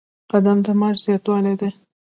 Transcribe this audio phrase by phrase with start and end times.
[0.31, 1.69] قدم د معاش زیاتوالی دی